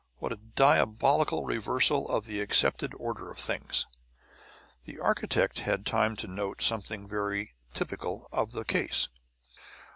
What 0.17 0.33
a 0.33 0.37
diabolical 0.37 1.45
reversal 1.45 2.07
of 2.09 2.25
the 2.25 2.41
accepted 2.41 2.91
order 2.95 3.29
of 3.29 3.37
things! 3.37 3.85
The 4.85 4.97
architect 4.99 5.59
had 5.59 5.85
time 5.85 6.15
to 6.15 6.27
note 6.27 6.59
something 6.63 7.07
very 7.07 7.53
typical 7.75 8.27
of 8.31 8.51
the 8.51 8.65
case. 8.65 9.09